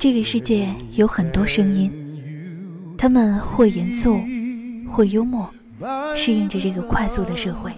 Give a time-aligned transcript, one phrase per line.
[0.00, 4.18] 这个世界有很多声音，他们或严肃，
[4.90, 5.50] 或幽默，
[6.16, 7.70] 适应着这个快速的社会。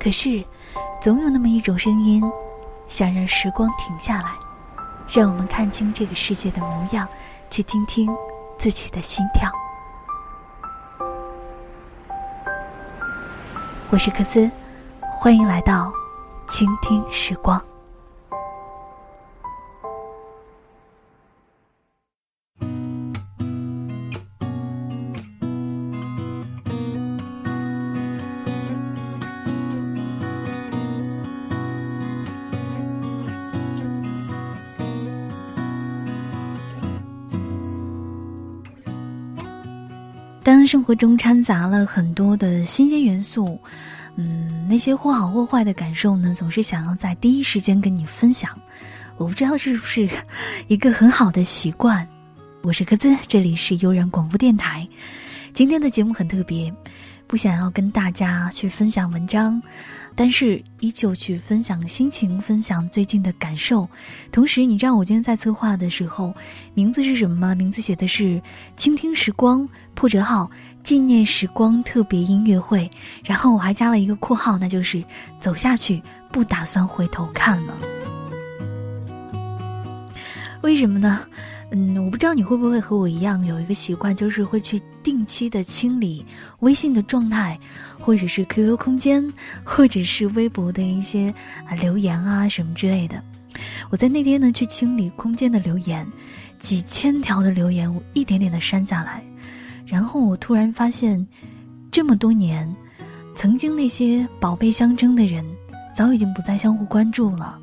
[0.00, 0.44] 可是，
[1.00, 2.20] 总有那么一种声音，
[2.88, 4.32] 想让时光停下来，
[5.08, 7.06] 让我们看清这个世界的模样，
[7.48, 8.08] 去听听
[8.58, 9.48] 自己的心跳。
[13.90, 14.50] 我是克孜，
[15.20, 15.92] 欢迎来到
[16.48, 17.60] 倾听时光。
[40.44, 43.60] 当生活中掺杂了很多的新鲜元素，
[44.20, 48.50] 嗯，那些或好或坏的感受呢，总是想要在第一时间跟你分享。
[49.16, 50.10] 我不知道是不是
[50.66, 52.04] 一个很好的习惯。
[52.64, 54.86] 我是柯兹，这里是悠然广播电台。
[55.52, 56.74] 今天的节目很特别，
[57.28, 59.62] 不想要跟大家去分享文章。
[60.16, 63.88] 但是依旧去分享心情，分享最近的感受。
[64.32, 66.34] 同时，你知道我今天在策划的时候，
[66.74, 67.54] 名字是什么吗？
[67.54, 68.42] 名字写的是
[68.76, 70.50] “倾听时光”破折号
[70.82, 72.90] 纪念时光特别音乐会。
[73.22, 75.04] 然后我还加了一个括号，那就是
[75.38, 77.78] 走下去，不打算回头看了。
[80.62, 81.20] 为什么呢？
[81.70, 86.24] 嗯，我不知道你会不会和我一样有一个习惯，就是会去定期的清理
[86.60, 87.58] 微信的状态，
[87.98, 89.28] 或者是 QQ 空间，
[89.64, 91.28] 或者是微博的一些
[91.66, 93.22] 啊留言啊什么之类的。
[93.90, 96.06] 我在那天呢去清理空间的留言，
[96.58, 99.22] 几千条的留言，我一点点的删下来，
[99.84, 101.26] 然后我突然发现，
[101.90, 102.74] 这么多年，
[103.34, 105.44] 曾经那些宝贝相争的人，
[105.94, 107.58] 早已经不再相互关注了。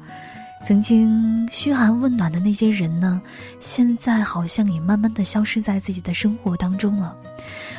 [0.66, 3.22] 曾经嘘寒问暖的那些人呢，
[3.60, 7.16] 现在好像也慢慢的消失在自己的生活当中了。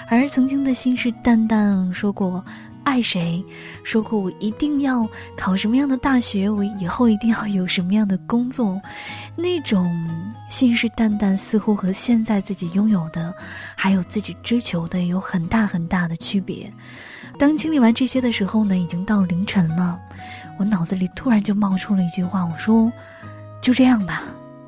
[0.08, 2.44] 而曾经的信誓旦旦说过
[2.84, 3.44] 爱谁，
[3.82, 5.04] 说过我一定要
[5.36, 8.80] 考什么样的大学，我以后一定要有什么样的工作，
[9.34, 9.92] 那种
[10.48, 13.34] 信誓旦旦似乎和现在自己拥有的，
[13.74, 16.72] 还有自己追求的有很大很大的区别。
[17.36, 19.98] 当清理完这些的时候呢，已经到凌晨了。
[20.58, 22.90] 我脑子里突然就冒出了一句话，我说
[23.60, 24.22] ：“就这样吧，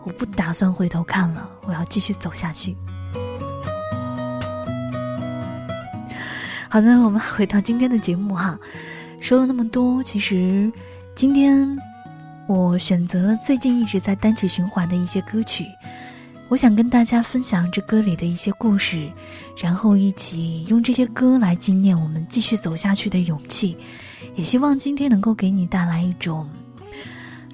[0.05, 2.77] 我不打算回头看了，我要继续走下去。”
[6.69, 8.59] 好的，我们回到今天的节目哈，
[9.21, 10.71] 说了那么多，其实
[11.15, 11.79] 今天
[12.47, 15.67] 我选择了最近一直在单曲循环的一些歌曲，
[16.49, 19.11] 我想跟大家分享这歌里的一些故事，
[19.57, 23.79] 然后一起用这些歌来纪念我们继续走下去的勇气。
[24.39, 26.49] 也希望今天能够给你带来一种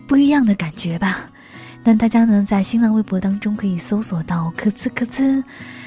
[0.07, 1.25] 不一样的感觉吧。
[1.83, 5.43] 那大家呢，在新浪微博当中可以搜索到“科兹科兹”，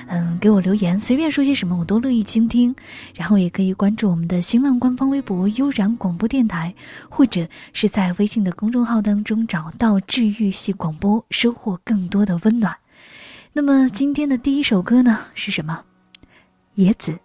[0.09, 2.75] 嗯，给我留言，随便说些什么我都乐意倾听。
[3.13, 6.73] 然后也可以关注我们的新浪官方微博“悠然广播电台”，
[7.09, 12.75] 或者是在微信的公众号当中找到“治愈系广播”，收获更多的温暖。
[13.53, 15.79] 那么今天的第一首歌呢是什么？
[16.73, 17.15] 野子，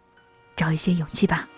[0.56, 1.49] 找一些勇气吧。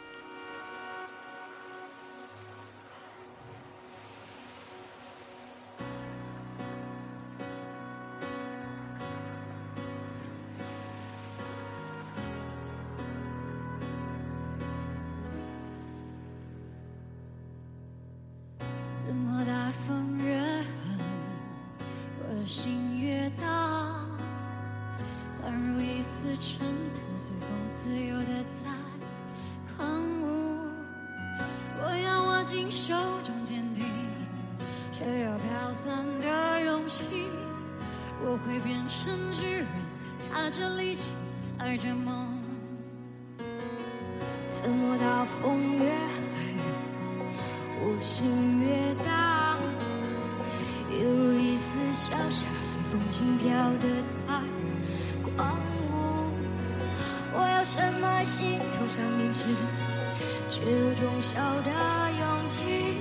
[60.48, 61.70] 却有种小的
[62.12, 62.98] 勇气，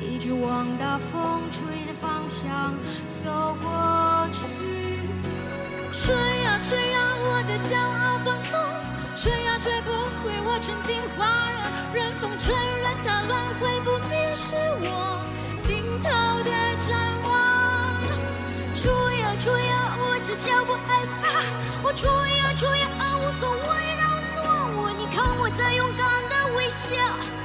[0.00, 2.72] 一直往大风吹的方向
[3.24, 4.46] 走过去。
[5.92, 8.54] 吹呀吹呀，我的骄傲放纵，
[9.16, 9.90] 吹呀吹不
[10.22, 11.58] 回我纯净花蕊。
[11.94, 14.86] 任风吹，任它乱，会不灭是我
[15.58, 16.08] 尽头
[16.44, 16.94] 的展
[17.24, 17.28] 望。
[18.76, 18.86] 吹
[19.18, 21.26] 呀吹呀，我只叫不害怕。
[21.82, 22.86] 我吹呀吹呀，
[23.18, 23.67] 无所谓
[25.40, 27.37] 我在勇敢的微笑。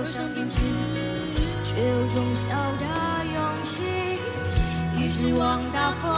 [0.00, 0.62] 我想坚持，
[1.62, 2.48] 却有种小
[2.80, 2.86] 的
[3.34, 3.82] 勇气，
[4.96, 6.10] 一直往大风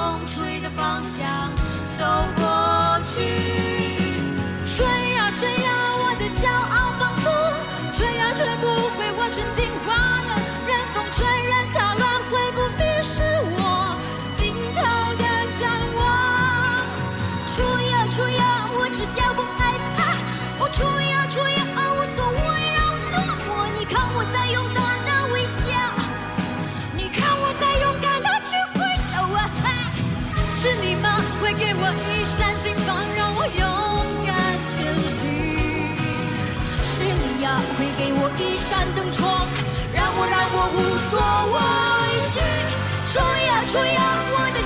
[37.83, 39.43] 会给我一扇灯窗，
[39.93, 40.79] 让我让我无
[41.11, 41.19] 所
[41.51, 41.59] 畏
[42.31, 42.39] 惧。
[43.11, 44.01] 吹呀吹呀，
[44.31, 44.62] 我的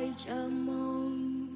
[0.00, 1.46] 载着梦。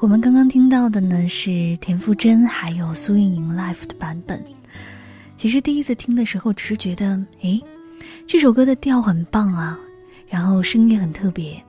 [0.00, 4.42] 我们刚刚听到的呢是田馥甄还有苏运莹 live 的版本。
[5.36, 7.62] 其实第一次听的时候，只是觉得，诶，
[8.26, 9.78] 这首歌的调很棒啊，
[10.26, 11.62] 然后声音也很特别。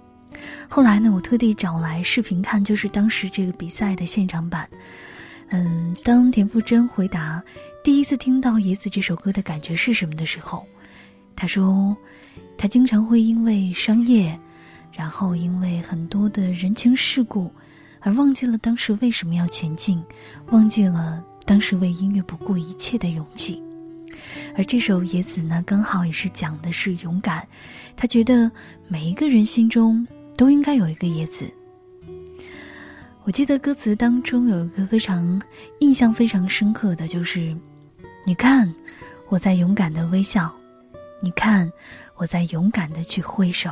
[0.67, 4.67] 后来呢，我特地找来视频看，就是当时这个比赛的现场版。
[5.49, 7.43] 嗯，当田馥甄回答
[7.83, 10.65] 第一次听到《野子》这首歌的感觉是什么的时候，
[11.35, 11.95] 他说，
[12.57, 14.37] 他经常会因为商业，
[14.93, 17.51] 然后因为很多的人情世故。
[17.99, 20.01] 而忘记了当时为什么要前进，
[20.47, 23.61] 忘记了当时为音乐不顾一切的勇气。
[24.55, 27.47] 而这首《野子》呢，刚好也是讲的是勇敢。
[27.95, 28.49] 他觉得
[28.87, 30.07] 每一个人心中
[30.41, 31.45] 都应该有一个叶子。
[33.25, 35.39] 我记得歌词当中有一个非常
[35.81, 37.55] 印象非常深刻的就是
[38.25, 38.73] ：“你看，
[39.29, 40.49] 我在勇敢的微笑；
[41.21, 41.71] 你看，
[42.15, 43.69] 我在勇敢的去挥手。”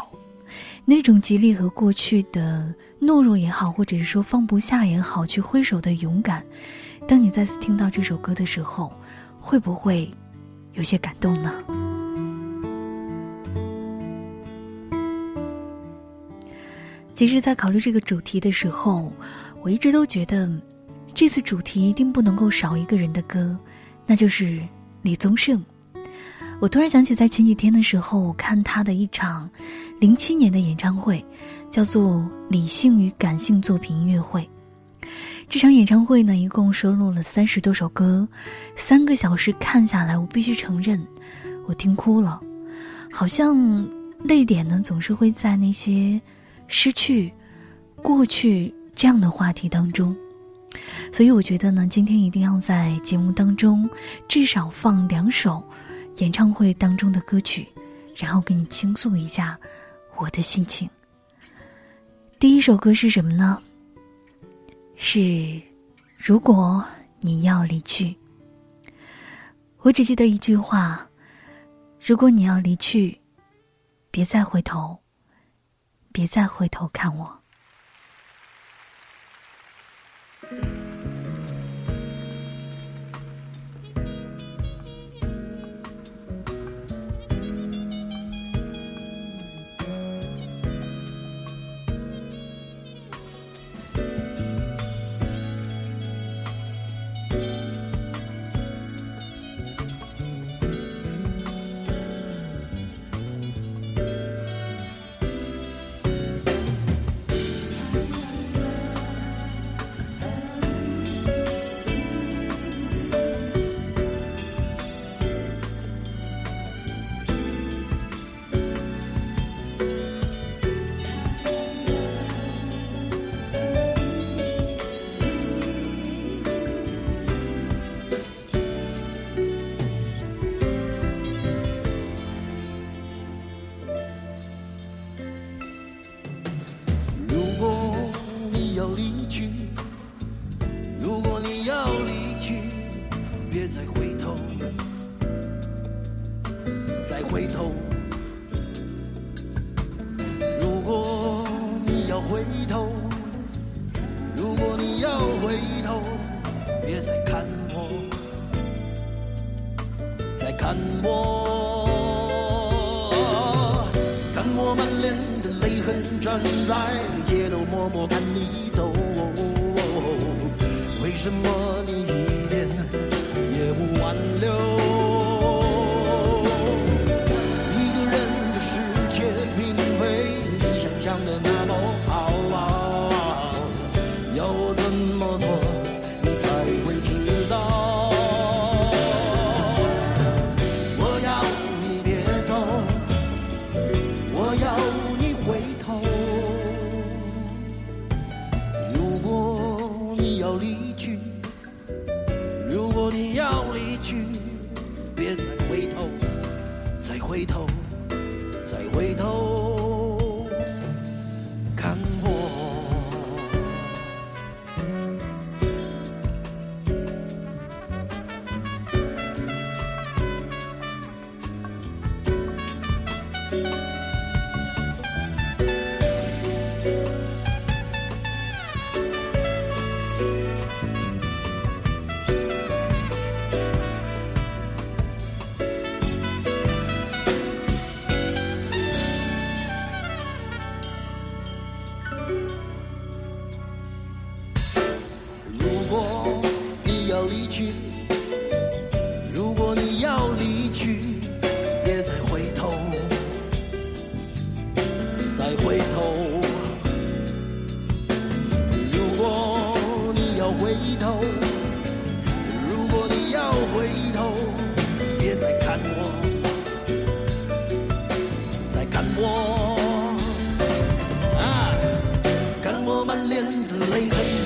[0.86, 2.72] 那种极力和过去的。
[3.02, 6.46] 懦弱也好，或者是说放不下也好，去挥手的勇敢。
[7.08, 8.94] 当你再次听到这首歌的时候，
[9.40, 10.12] 会不会
[10.74, 11.89] 有些感动呢？
[17.20, 19.12] 其实，在考虑这个主题的时候，
[19.62, 20.50] 我一直都觉得，
[21.14, 23.60] 这次主题一定不能够少一个人的歌，
[24.06, 24.58] 那就是
[25.02, 25.62] 李宗盛。
[26.62, 29.50] 我突然想起，在前几天的时候，我看他的一场
[30.00, 31.22] 零七年的演唱会。
[31.70, 32.14] 叫做
[32.50, 34.50] 《理性与感性作品音乐会》。
[35.50, 38.26] 这场演唱会呢，一共收录了三十多首歌，
[38.78, 41.06] 三个小时看下来，我必须承认，
[41.68, 42.40] 我听哭了，
[43.12, 43.86] 好像
[44.24, 46.20] 泪点呢总是会在那些
[46.70, 47.34] 失去、
[47.98, 50.16] 过去这样的话题当中。
[51.12, 53.90] 所以我觉得呢，今天一定要在节目当中
[54.28, 55.62] 至少放两首
[56.18, 57.68] 演唱会当中的歌曲，
[58.16, 59.60] 然后给你倾诉一下
[60.16, 60.88] 我的心情。
[62.38, 63.60] 第一首歌是什么呢？
[64.96, 65.60] 是
[66.18, 66.86] 如果
[67.20, 68.16] 你要离去，
[69.80, 71.06] 我只记得一句话：
[72.00, 73.18] 如果你要离去，
[74.12, 74.98] 别再回头，
[76.20, 77.40] 别再回头看我。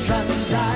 [0.05, 0.17] 站
[0.51, 0.72] 在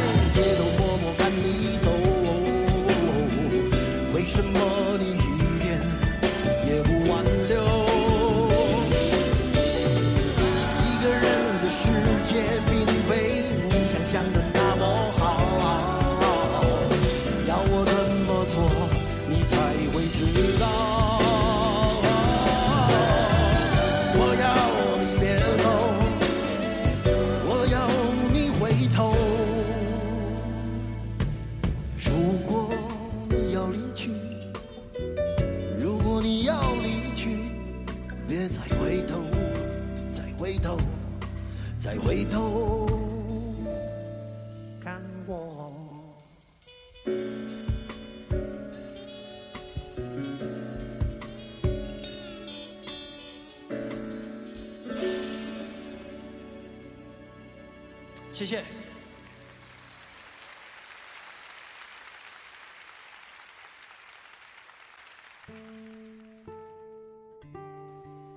[58.37, 58.63] 谢谢。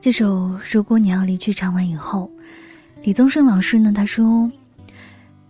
[0.00, 0.36] 这首
[0.72, 2.30] 《如果你要离去》唱完以后，
[3.02, 3.92] 李宗盛老师呢？
[3.94, 4.50] 他说，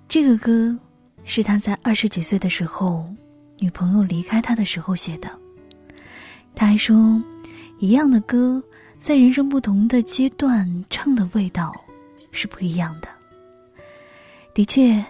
[0.08, 0.76] 这个歌
[1.24, 3.08] 是他在二十几岁的时候，
[3.60, 5.30] 女朋友离开他的时候写的。
[6.56, 7.22] 他还说，
[7.78, 8.60] 一样的歌，
[8.98, 11.72] 在人生不同的阶段唱的味道
[12.32, 13.19] 是不一样的。
[14.52, 15.02] 的确，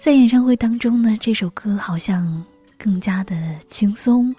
[0.00, 2.42] 在演唱会当中呢，这首歌好像
[2.78, 4.34] 更加的轻松，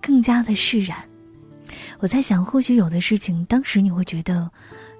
[0.00, 0.96] 更加的释然。
[2.00, 4.50] 我在想，或许有的事情，当时你会觉得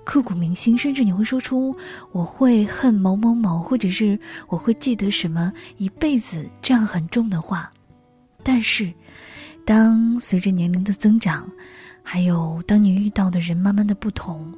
[0.04, 1.74] 刻骨铭心，甚至你会说出
[2.12, 4.18] “我会恨某某某”，或者是
[4.48, 7.72] “我会记得什么一辈子”这样很重的话。
[8.42, 8.92] 但是，
[9.64, 11.50] 当随着年龄的增长，
[12.02, 14.52] 还有当你遇到的人慢慢的不同。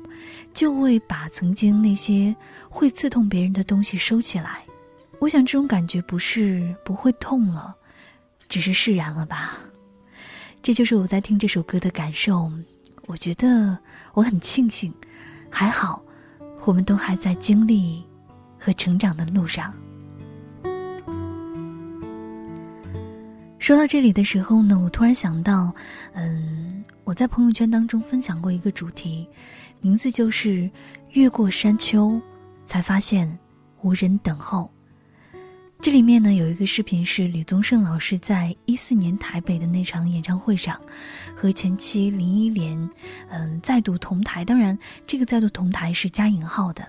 [0.55, 2.35] 就会把曾经那些
[2.69, 4.63] 会刺痛别人的东西收起来。
[5.19, 7.75] 我想这种感觉不是不会痛了，
[8.49, 9.59] 只是释然了吧。
[10.63, 12.51] 这就是我在听这首歌的感受。
[13.07, 13.77] 我觉得
[14.13, 14.95] 我很庆幸，
[15.51, 16.01] 还好，
[16.65, 18.05] 我们都还在经历
[18.57, 19.75] 和成长的路上。
[23.59, 25.75] 说到这里的时候呢，我突然想到，
[26.15, 29.29] 嗯，我在朋友圈当中分享过一个主题。
[29.81, 30.71] 名字就是
[31.11, 32.19] 越过山丘，
[32.65, 33.39] 才发现
[33.83, 34.71] 无人等候。
[35.85, 40.81] 这里面呢有一个视频是李宗盛老师在一四年台北的那场演唱会上，
[41.37, 42.91] 和前妻林忆莲，
[43.29, 44.43] 嗯，再度同台。
[44.43, 46.89] 当然，这个再度同台是加引号的。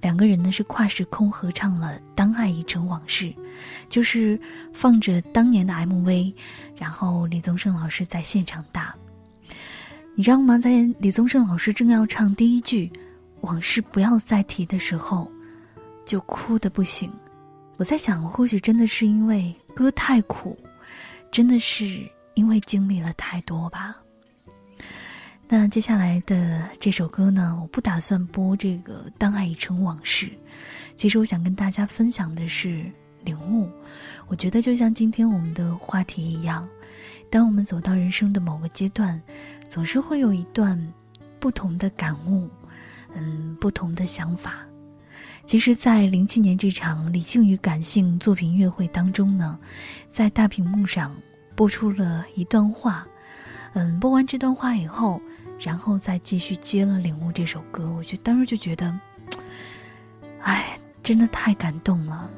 [0.00, 3.24] 两个人呢是跨时空合唱了《当爱已成往事》，
[3.88, 4.40] 就是
[4.72, 6.32] 放着当年的 MV，
[6.78, 8.94] 然后李宗盛老师在现场打。
[10.14, 10.56] 你知道吗？
[10.56, 12.88] 在李宗盛老师正要唱第一句
[13.42, 15.28] “往事不要再提的时候，
[16.06, 17.10] 就哭的不行。
[17.78, 20.58] 我在想，或许真的是因为歌太苦，
[21.30, 22.02] 真的是
[22.34, 23.96] 因为经历了太多吧。
[25.46, 30.26] 那接下来的这首歌呢，我不打算播这个《当爱已成往事》。
[30.96, 32.84] 其实我想跟大家分享的是
[33.22, 33.70] 领悟。
[34.26, 36.68] 我觉得就像今天我们的话题一样，
[37.30, 39.22] 当我们走到人生的某个阶段，
[39.68, 40.76] 总是会有一段
[41.38, 42.50] 不同的感悟，
[43.14, 44.67] 嗯，不同的想法。
[45.48, 49.58] 其实，在零七年这场理性与感性作品音乐会当中呢，
[50.10, 51.16] 在大屏幕上
[51.56, 53.06] 播出了一段话。
[53.72, 55.18] 嗯，播完这段话以后，
[55.58, 58.94] 然后再继续接了《领悟》这首歌，我就当时就觉得，
[60.42, 62.28] 哎，真的太感动了。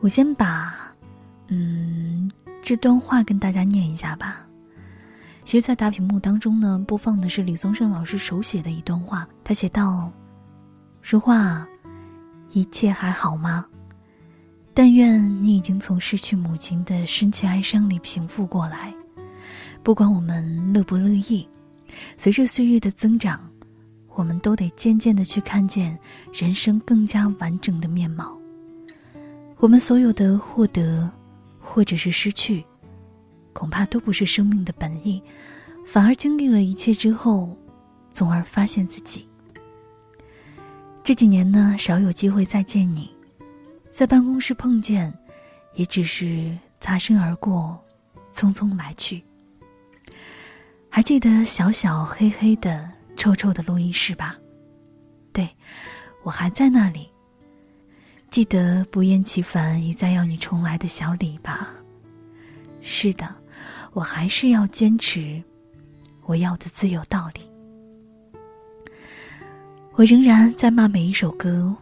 [0.00, 0.74] 我先把
[1.46, 2.28] 嗯
[2.60, 4.44] 这段话跟大家念一下吧。
[5.44, 10.12] 其实，在大屏幕当中呢，播放的是李宗盛老师手写的一段话，他写道。
[11.06, 11.64] 说话，
[12.50, 13.64] 一切还好吗？
[14.74, 18.92] 但愿你已经从失去母亲的深切哀伤里平复过来。
[19.84, 21.48] 不管我们乐不乐意，
[22.18, 23.48] 随着岁月的增长，
[24.16, 25.96] 我们都得渐渐的去看见
[26.32, 28.36] 人生更加完整的面貌。
[29.58, 31.08] 我们所有的获得，
[31.60, 32.64] 或者是失去，
[33.52, 35.22] 恐怕都不是生命的本意，
[35.86, 37.56] 反而经历了一切之后，
[38.12, 39.24] 从而发现自己。
[41.06, 43.08] 这几年呢，少有机会再见你，
[43.92, 45.16] 在办公室碰见，
[45.74, 47.80] 也只是擦身而过，
[48.32, 49.22] 匆匆来去。
[50.90, 54.36] 还记得小小黑黑的、臭臭的录音室吧？
[55.32, 55.48] 对，
[56.24, 57.08] 我还在那里。
[58.28, 61.70] 记得不厌其烦一再要你重来的小李吧？
[62.80, 63.32] 是的，
[63.92, 65.40] 我还是要坚持
[66.24, 67.48] 我要的自由道理。
[69.96, 71.74] 我仍然在骂每一首歌，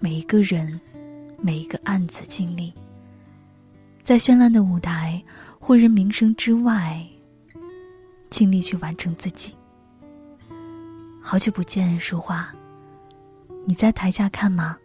[0.00, 0.80] 每一个人，
[1.40, 2.74] 每一个案子经历。
[4.02, 5.22] 在绚烂的舞台
[5.60, 7.00] 或人名声之外，
[8.28, 9.54] 尽力去完成自己。
[11.22, 12.52] 好久不见，说话，
[13.64, 14.76] 你在台下看吗？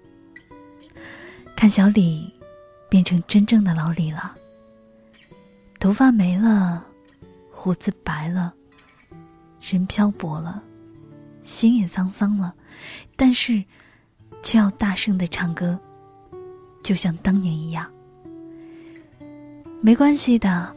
[1.56, 2.32] 看小李
[2.88, 4.36] 变成真正的老李了，
[5.80, 6.86] 头发没了，
[7.50, 8.54] 胡子白了，
[9.60, 10.62] 人漂泊了，
[11.42, 12.54] 心也沧桑了。
[13.16, 13.64] 但是，
[14.44, 15.80] 却要大声的唱歌，
[16.84, 17.92] 就像当年一样。
[19.82, 20.76] 没关系的，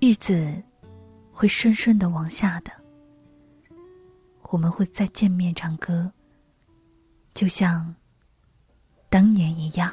[0.00, 0.62] 日子
[1.32, 2.72] 会顺顺的往下的。
[4.50, 6.10] 我们会再见面唱歌，
[7.34, 7.94] 就像
[9.10, 9.92] 当年一样。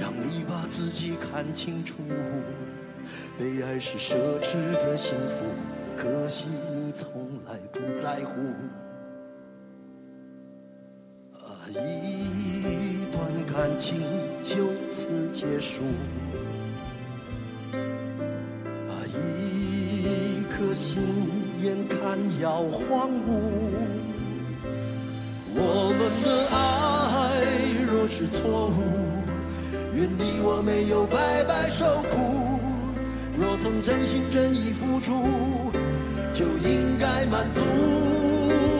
[0.00, 1.94] 让你把自己看清楚，
[3.38, 5.44] 被爱是奢侈的幸福，
[5.96, 7.10] 可惜你从
[7.46, 8.40] 来不在乎。
[11.38, 14.00] 啊，一段感情
[14.42, 15.84] 就此结束，
[18.88, 21.00] 啊，一颗心
[21.62, 23.28] 眼看要荒芜。
[25.56, 27.44] 我们的爱
[27.86, 29.23] 若是错误。
[29.96, 32.58] 愿你我没有白白受苦，
[33.38, 35.70] 若曾真心真意付出，
[36.32, 38.73] 就应该满足。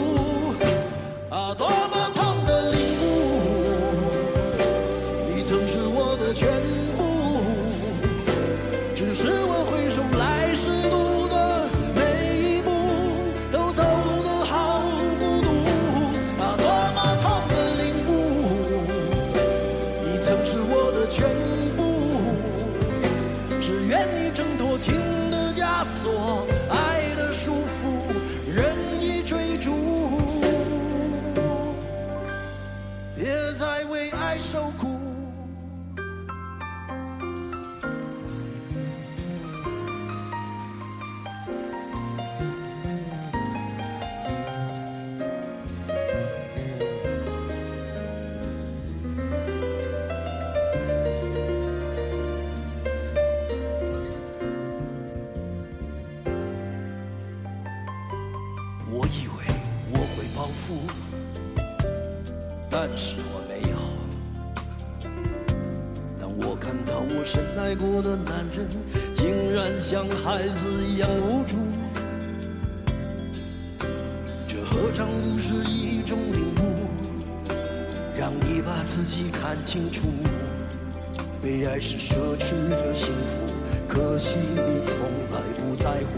[84.66, 84.94] 你从
[85.30, 86.12] 来不在乎。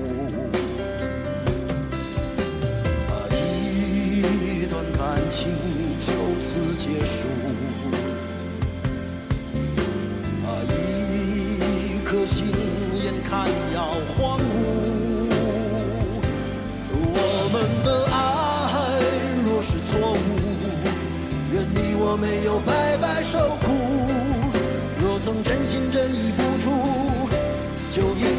[3.09, 5.38] 啊，一段感情
[6.00, 6.06] 就
[6.40, 7.18] 此结束。
[10.44, 12.46] 啊，一颗心
[13.02, 13.78] 眼看要
[14.16, 14.42] 荒芜。
[17.18, 17.20] 我
[17.52, 17.54] 们
[17.85, 18.14] 的爱
[19.44, 20.14] 若是错误，
[21.52, 23.66] 愿你我没有白白受苦。
[25.00, 26.64] 若曾真心真意付出，
[27.90, 28.36] 就应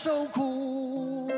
[0.00, 1.28] 受苦。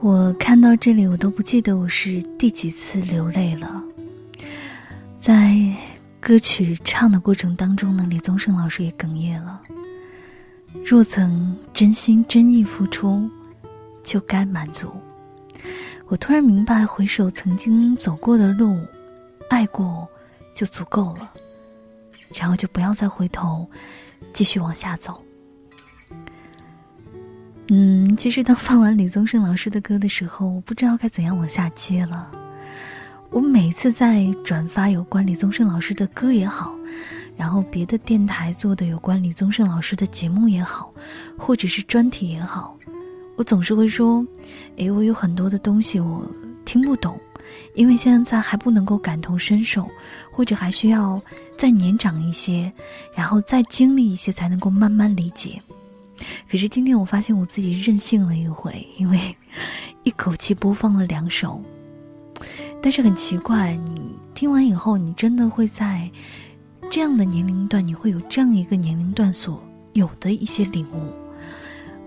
[0.00, 3.82] 我看到这里，我都不记得我是第几次流泪了。
[5.20, 5.56] 在
[6.20, 9.60] 歌曲唱的过程当中呢，李宗盛老师也哽咽了。
[10.84, 13.28] 若曾真心真意付出，
[14.02, 14.90] 就该满足。
[16.08, 18.78] 我突然明白，回首曾经走过的路，
[19.48, 20.06] 爱过
[20.54, 21.32] 就足够了，
[22.34, 23.66] 然后就不要再回头，
[24.32, 25.22] 继续往下走。
[27.68, 32.30] 嗯，其实当放完李宗盛老师的歌的时候，我不知道该怎样往下接了。
[33.30, 36.74] 我每次在转发有关李宗盛老师的歌也好，
[37.36, 40.92] 然后别的电台做的有关李宗盛老师的节目也好，
[41.36, 42.76] 或者是专题也好，
[43.36, 44.26] 我总是会说
[44.76, 46.24] ：“诶，我有很多的东西我
[46.64, 47.18] 听不懂，
[47.74, 49.88] 因为现在还不能够感同身受，
[50.30, 51.20] 或者还需要
[51.58, 52.72] 再年长一些，
[53.14, 55.60] 然后再经历一些，才能够慢慢理解。”
[56.48, 59.34] 可是今天我发现我自己任性了一回，因为
[60.04, 61.60] 一口气播放了两首。
[62.80, 66.08] 但是很奇怪，你听完以后，你真的会在
[66.92, 71.10] 这样的年龄段，你会有这样一个年龄段所有的一些领悟。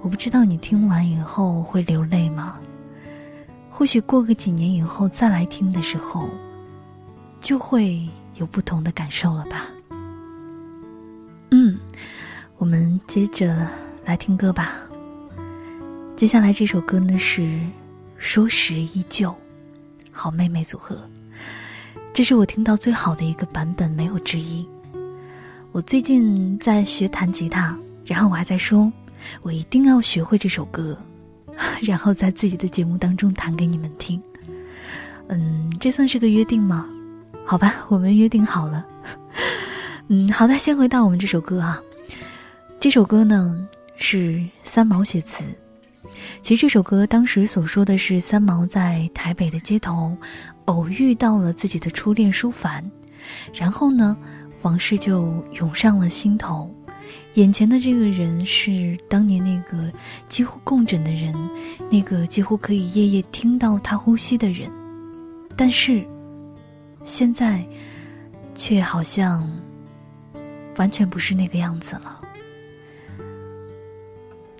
[0.04, 2.60] 我不知道你听完以后会流泪吗？
[3.67, 6.30] 或许过个几年以后再来听的时候，
[7.41, 9.65] 就会有不同的感受了吧。
[11.50, 11.80] 嗯，
[12.60, 13.67] 我们接着。
[14.06, 14.76] 来听歌吧。
[16.15, 17.41] 接下来这首歌呢是
[18.19, 19.32] 《说时依旧》，
[20.12, 20.95] 好妹妹组合，
[22.13, 24.63] 这是我听到最好的一个版本，没有之一。
[25.75, 28.89] 我最近在学弹吉他，然后我还在说，
[29.41, 30.97] 我一定要学会这首歌，
[31.83, 34.23] 然后在自己的节目当中弹给你们听。
[35.27, 36.88] 嗯，这算是个约定吗？
[37.45, 38.85] 好吧，我们约定好了。
[40.07, 41.77] 嗯，好的，先回到我们这首歌啊，
[42.79, 43.67] 这首歌呢。
[43.97, 45.43] 是三毛写词。
[46.41, 50.17] 其实这首歌当时所说的是三毛在台北的街头
[50.65, 52.83] 偶遇到了自己的初恋舒凡，
[53.53, 54.17] 然后呢，
[54.65, 56.69] 往事就涌上了心头。
[57.36, 59.91] 眼前的这个人是当年那个
[60.28, 61.34] 几乎共枕的人，
[61.91, 64.71] 那个几乎可以夜夜听到他呼吸的人，
[65.56, 66.04] 但是
[67.04, 67.63] 现在
[68.56, 69.47] 却好像
[70.78, 72.21] 完全不是那个样子了。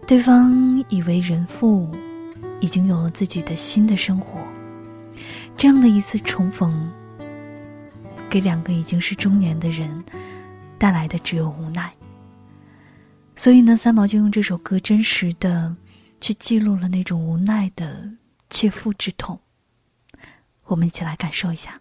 [0.06, 1.90] 对方以为人父
[2.60, 4.40] 已经有了自己的新的生活，
[5.58, 6.92] 这样的一次重逢，
[8.36, 10.04] 给两个已经是中年的人
[10.78, 11.90] 带来的只有无奈。
[13.34, 15.74] 所以呢三毛就用这首歌真实的
[16.20, 18.10] 去记录了那种无奈的
[18.50, 19.40] 切肤之痛。
[20.66, 21.80] 我们一起来感受一下。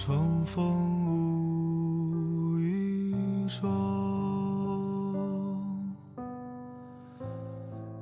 [0.00, 0.64] 重逢
[2.54, 3.12] 无意
[3.48, 3.68] 中，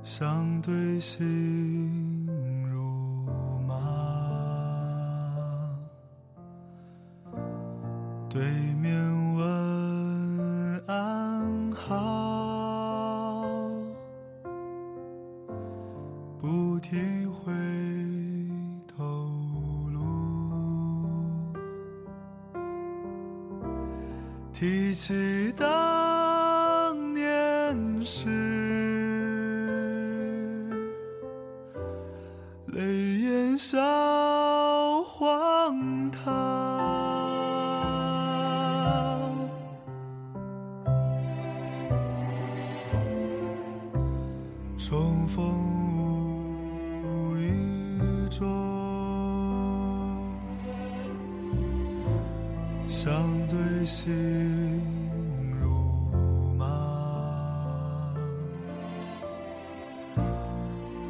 [0.05, 2.27] 相对心
[2.71, 3.75] 如麻。
[8.29, 8.43] 对
[8.75, 9.26] 面。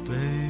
[0.07, 0.46] 对。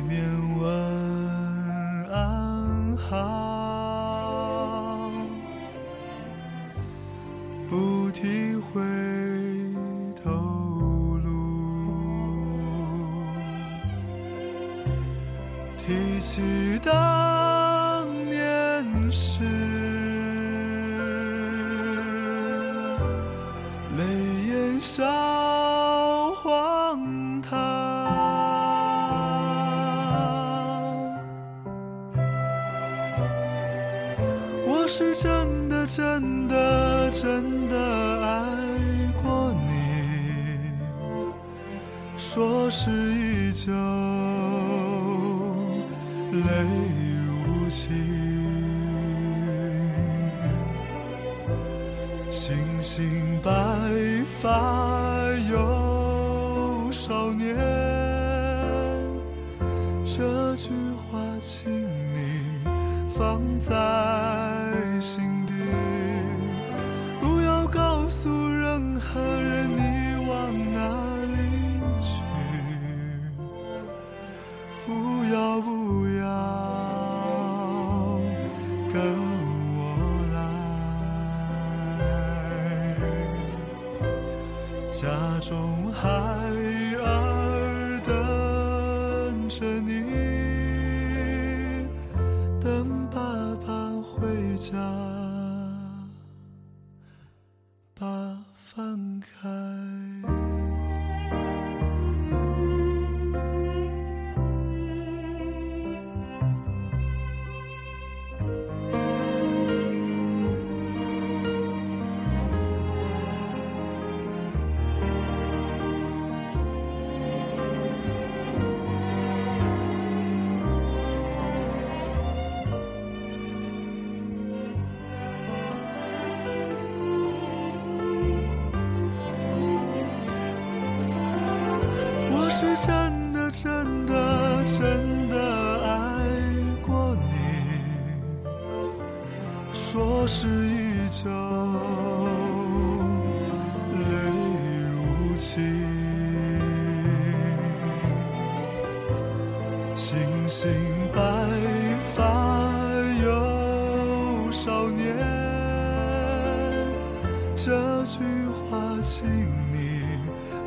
[159.09, 159.25] 请
[159.71, 160.01] 你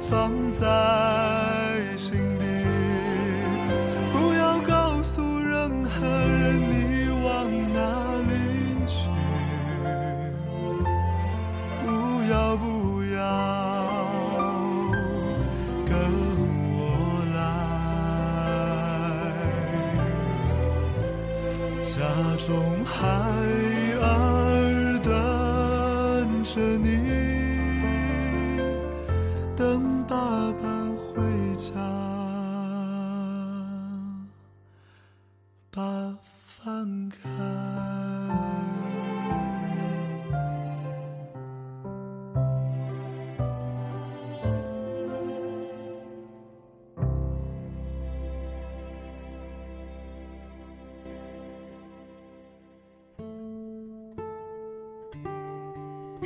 [0.00, 1.50] 放在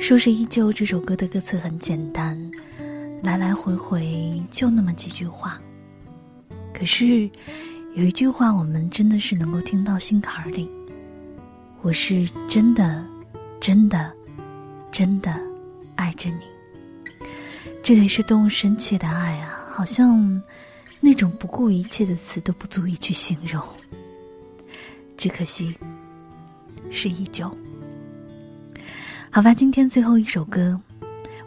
[0.07, 2.39] 说是依旧这首歌的歌词很简单，
[3.23, 5.59] 来来回回就那么几句话。
[6.75, 7.27] 可是
[7.95, 10.69] 有一句话，我们真的是能够听到心坎里。
[11.81, 13.03] 我是真的，
[13.59, 14.13] 真的，
[14.91, 15.35] 真的
[15.95, 17.25] 爱着你。
[17.81, 19.65] 这里是动物深切的爱啊！
[19.71, 20.39] 好像
[20.99, 23.59] 那种不顾一切的词都不足以去形容。
[25.17, 25.75] 只可惜，
[26.91, 27.51] 是依旧。
[29.35, 30.79] 好吧，今天最后一首歌，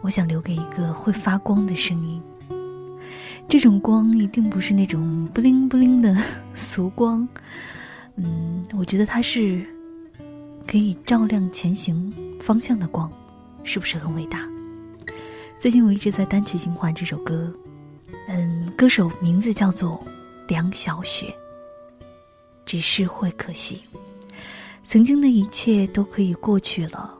[0.01, 2.21] 我想留给一个会发光的声音。
[3.47, 6.15] 这种光一定不是那种不灵不灵的
[6.53, 7.27] 俗光，
[8.15, 9.65] 嗯，我觉得它是
[10.67, 13.11] 可以照亮前行方向的光，
[13.63, 14.47] 是不是很伟大？
[15.59, 17.51] 最近我一直在单曲循环这首歌，
[18.27, 19.99] 嗯，歌手名字叫做
[20.47, 21.33] 梁小雪。
[22.67, 23.81] 只是会可惜，
[24.85, 27.15] 曾经的一切都可以过去了。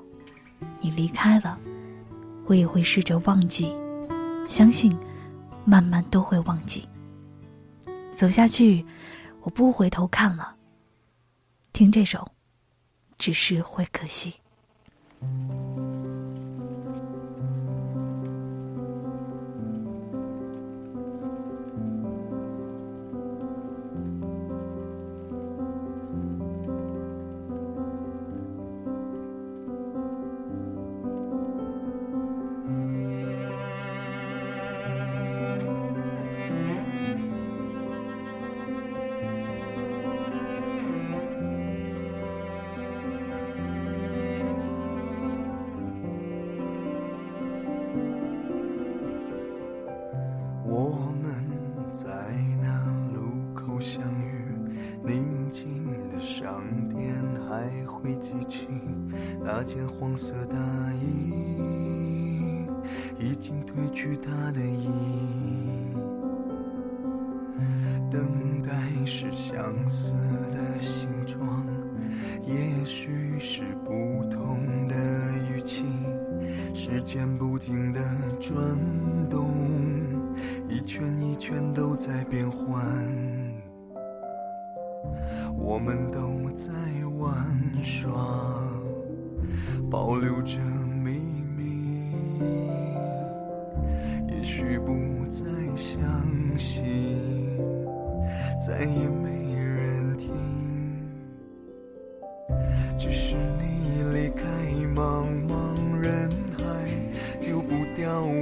[0.82, 1.58] 你离开了，
[2.46, 3.74] 我也会试着忘记，
[4.48, 4.96] 相信
[5.66, 6.88] 慢慢都会忘记。
[8.16, 8.86] 走下去，
[9.42, 10.56] 我不回头看了。
[11.72, 12.28] 听这首，
[13.18, 14.34] 只是会可惜。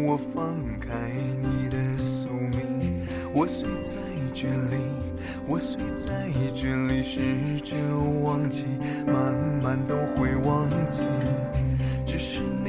[0.06, 0.90] 我，放开
[1.42, 3.02] 你的宿命。
[3.34, 3.94] 我睡在
[4.34, 4.78] 这里，
[5.48, 7.76] 我睡在这里，试着
[8.24, 8.66] 忘记，
[9.06, 11.02] 慢慢都会忘记。
[12.06, 12.42] 只是。
[12.64, 12.67] 你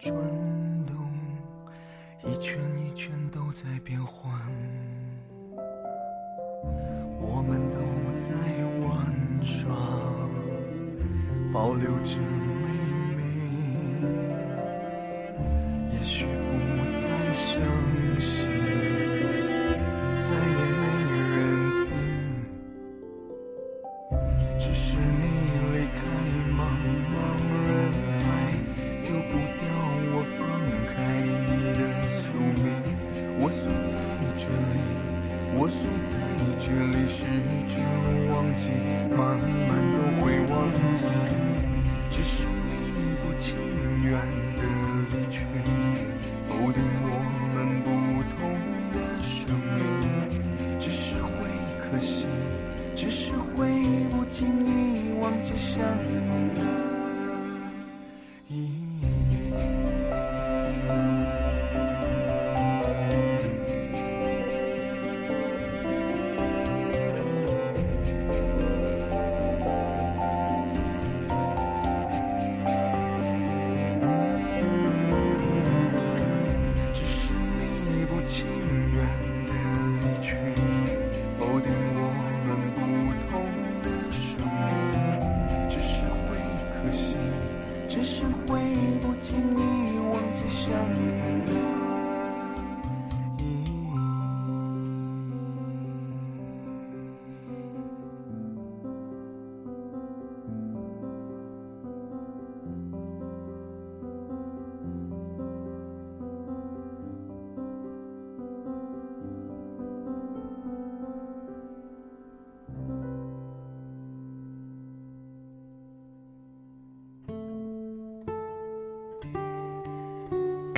[0.00, 0.14] 转
[0.86, 0.96] 动，
[2.24, 4.32] 一圈一圈都在变换，
[7.20, 7.80] 我们都
[8.16, 8.32] 在
[8.80, 9.76] 玩耍，
[11.52, 12.89] 保留着美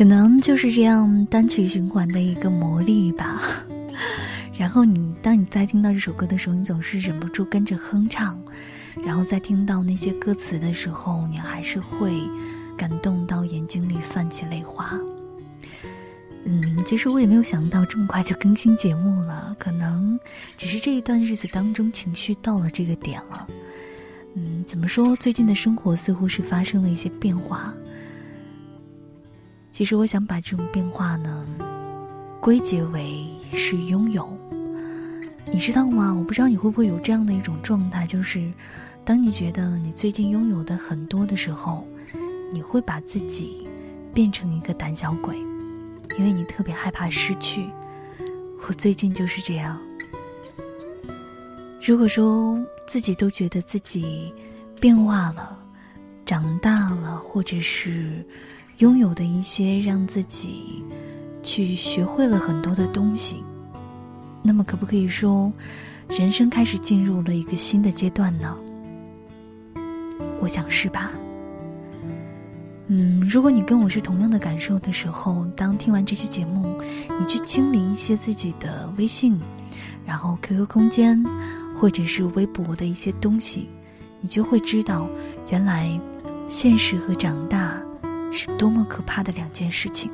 [0.03, 3.40] 可能就是这样单曲循环的一个魔力吧。
[4.59, 8.36] 然后你当你在听到这首歌的时候，你总是忍不住跟着哼唱，
[9.07, 12.11] 然后在听到那些歌词的时候，你还是会
[12.76, 14.90] 感动到眼睛里泛起泪花。
[16.46, 20.18] 嗯，其实我也没有想到这么快就更新节目了，可能
[20.57, 23.46] 只是这一段日子当中情绪到了这个点了。
[24.34, 25.14] 嗯，怎么说？
[25.14, 27.72] 最近的生活似乎是发生了一些变化。
[29.73, 31.47] 其实我想把这种变化呢，
[32.41, 34.37] 归结为是拥有。
[35.51, 36.14] 你知道吗？
[36.14, 38.53] 我不知道你会不会有这样的一种状态，就是
[39.03, 41.87] 当你觉得你最近拥有的很多的时候，
[42.53, 43.66] 你会把自己
[44.12, 45.37] 变成一个胆小鬼，
[46.18, 47.66] 因为你特别害怕失去。
[48.68, 49.81] 我最近就是这样。
[51.83, 54.33] 如果说自己都觉得自己
[54.81, 55.59] 变化了、
[56.25, 58.25] 长大了，或者是
[58.83, 60.83] 拥有的一些让自己
[61.41, 63.37] 去学会了很多的东西，
[64.43, 65.53] 那么可不可以说，
[66.09, 68.59] 人生开始进入了一个新的阶段呢？
[70.41, 71.12] 我想是吧。
[72.89, 76.83] 嗯，如果你跟我是同样的感受的时候，当听完这期节目，
[77.20, 79.39] 你去清理一些自己的微信，
[80.05, 81.24] 然后 QQ 空间，
[81.78, 83.68] 或者是微博的一些东西，
[84.20, 85.07] 你就会知道，
[85.51, 85.89] 原来
[86.49, 87.80] 现实和长大
[88.33, 90.11] 是多么可怕的两件事情。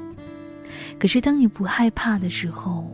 [0.99, 2.91] 可是当你不害怕的时候，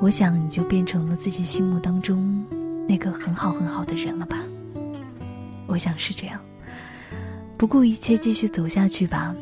[0.00, 2.46] 我想你就变成了自己心目当中
[2.88, 4.38] 那个很好很好的人了吧？
[5.66, 6.40] 我想是这样。
[7.56, 9.34] 不顾一切继续走下去吧，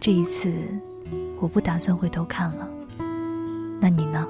[0.00, 0.52] 这一次
[1.40, 2.68] 我不打算回头看了。
[3.80, 4.26] 那你呢？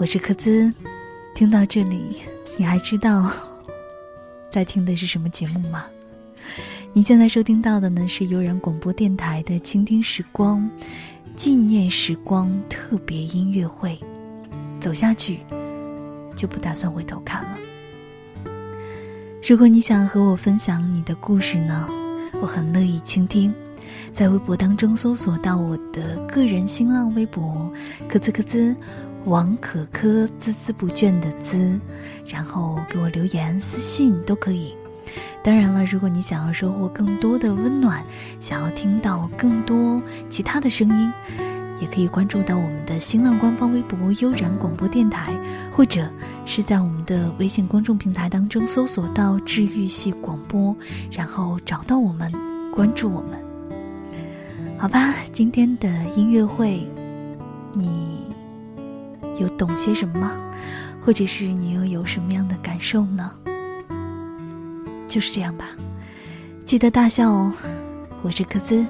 [0.00, 0.72] 我是柯孜，
[1.34, 2.22] 听到这里，
[2.56, 3.30] 你还知道
[4.50, 5.84] 在听的是什么节目吗？
[6.94, 10.68] 你现在收听到的呢是悠然广播电台的倾听时光
[11.34, 13.98] 纪念时光特别音乐会。
[14.78, 15.38] 走下去，
[16.36, 17.56] 就不打算回头看了。
[19.42, 21.86] 如果你想和我分享你的故事呢，
[22.42, 23.54] 我很乐意倾听。
[24.12, 27.72] 在微博当中搜索到我的个人新浪微博
[28.06, 28.76] “咯兹咯兹”，
[29.24, 31.80] 王可可孜孜不倦的孜，
[32.26, 34.74] 然后给我留言私信都可以。
[35.44, 38.02] 当然了，如果你想要收获更多的温暖，
[38.38, 41.12] 想要听到更多其他的声音，
[41.80, 45.32] 也可以关注到我们的新浪官方微博“悠然广播电台”，
[45.72, 46.08] 或者
[46.46, 50.74] 是在我们的微信公众平台当中搜索到“治愈系广播”，
[51.10, 52.30] 然后找到我们，
[52.72, 53.30] 关注我们。
[54.78, 56.86] 好吧，今天的音乐会，
[57.72, 58.20] 你
[59.40, 60.32] 有懂些什么吗？
[61.04, 63.32] 或者是你又有什么样的感受呢？
[65.12, 65.68] 就是这样吧，
[66.64, 67.52] 记得大笑哦。
[68.22, 68.82] 我是柯兹，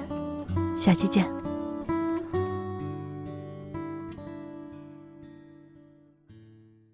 [0.79, 1.42] 下期见。